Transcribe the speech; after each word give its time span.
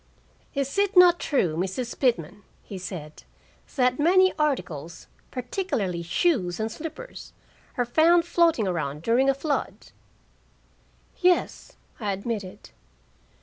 "Is 0.55 0.79
it 0.79 0.97
not 0.97 1.19
true, 1.19 1.55
Mrs. 1.55 1.99
Pitman," 1.99 2.41
he 2.63 2.79
said, 2.79 3.21
"that 3.75 3.99
many 3.99 4.33
articles, 4.39 5.05
particularly 5.29 6.01
shoes 6.01 6.59
and 6.59 6.71
slippers, 6.71 7.33
are 7.77 7.85
found 7.85 8.25
floating 8.25 8.67
around 8.67 9.03
during 9.03 9.29
a 9.29 9.35
flood?" 9.35 9.91
"Yes," 11.19 11.73
I 11.99 12.13
admitted. 12.13 12.71